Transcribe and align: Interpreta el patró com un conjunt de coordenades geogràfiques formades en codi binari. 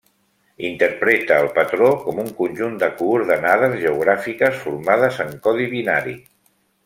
Interpreta 0.67 1.35
el 1.41 1.49
patró 1.57 1.89
com 2.05 2.21
un 2.23 2.31
conjunt 2.39 2.79
de 2.85 2.89
coordenades 3.03 3.77
geogràfiques 3.83 4.57
formades 4.65 5.23
en 5.27 5.37
codi 5.49 5.69
binari. 5.77 6.17